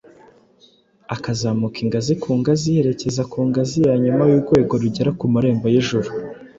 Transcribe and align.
akazamuka 1.15 1.77
ingazi 1.85 2.13
ku 2.23 2.29
ngazi 2.39 2.67
yerekeza 2.75 3.21
ku 3.31 3.39
ngazi 3.49 3.77
ya 3.87 3.95
nyuma 4.03 4.23
y’urwego 4.31 4.73
rugera 4.81 5.09
ku 5.19 5.25
marembo 5.33 5.65
y’ijuru. 5.73 6.09